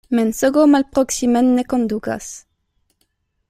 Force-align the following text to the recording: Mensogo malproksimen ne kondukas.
Mensogo 0.17 0.63
malproksimen 0.73 1.47
ne 1.59 1.63
kondukas. 1.75 2.27